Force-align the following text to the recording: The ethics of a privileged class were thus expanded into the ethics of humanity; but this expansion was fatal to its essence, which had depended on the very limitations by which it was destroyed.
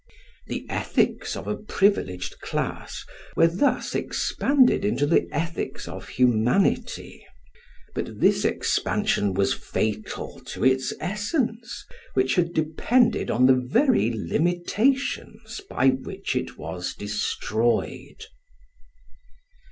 The 0.47 0.65
ethics 0.67 1.35
of 1.35 1.45
a 1.47 1.55
privileged 1.55 2.39
class 2.39 3.05
were 3.35 3.45
thus 3.45 3.93
expanded 3.93 4.83
into 4.83 5.05
the 5.05 5.27
ethics 5.31 5.87
of 5.87 6.07
humanity; 6.09 7.23
but 7.93 8.19
this 8.19 8.43
expansion 8.43 9.35
was 9.35 9.53
fatal 9.53 10.39
to 10.45 10.65
its 10.65 10.91
essence, 10.99 11.85
which 12.15 12.33
had 12.33 12.51
depended 12.55 13.29
on 13.29 13.45
the 13.45 13.53
very 13.53 14.09
limitations 14.11 15.61
by 15.69 15.89
which 15.89 16.35
it 16.35 16.57
was 16.57 16.95
destroyed. 16.95 18.25